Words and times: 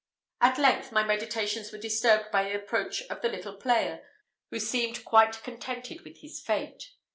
At 0.41 0.57
length 0.57 0.91
my 0.91 1.03
meditations 1.03 1.71
were 1.71 1.77
disturbed 1.77 2.31
by 2.31 2.45
the 2.45 2.55
approach 2.55 3.03
of 3.03 3.21
the 3.21 3.29
little 3.29 3.53
player, 3.55 4.01
who 4.49 4.57
seemed 4.57 5.05
quite 5.05 5.43
contented 5.43 6.01
with 6.01 6.21
his 6.21 6.39
fate. 6.39 6.93